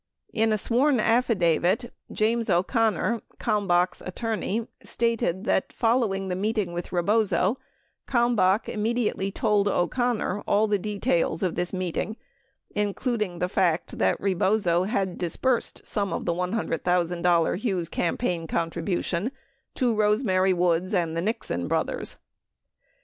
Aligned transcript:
24 0.31 0.43
In 0.43 0.51
a 0.51 0.57
sworn 0.57 0.99
affidavit, 0.99 1.93
James 2.11 2.49
O'Connor, 2.49 3.21
Kalmbach's 3.37 4.01
attorney, 4.01 4.65
stated 4.81 5.43
that 5.43 5.71
following 5.71 6.27
the 6.27 6.35
meeting 6.35 6.73
with 6.73 6.91
Rebozo, 6.91 7.59
Kalmbach 8.07 8.67
immediately 8.67 9.31
told 9.31 9.67
O'Connor 9.67 10.41
all 10.47 10.63
of 10.63 10.71
the 10.71 10.79
details 10.79 11.43
of 11.43 11.53
this 11.53 11.71
meeting 11.71 12.17
including 12.73 13.37
the 13.37 13.47
fact 13.47 13.99
that 13.99 14.19
Rebozo 14.19 14.85
had 14.85 15.19
disbursed 15.19 15.85
some 15.85 16.11
of 16.11 16.25
the 16.25 16.33
$100,000 16.33 17.57
Hughes 17.59 17.87
campaign 17.87 18.47
con 18.47 18.71
tribution 18.71 19.29
to 19.75 19.93
Rose 19.93 20.23
Mary 20.23 20.51
Woods 20.51 20.95
and 20.95 21.15
the 21.15 21.21
Nixon 21.21 21.67
brothers. 21.67 22.17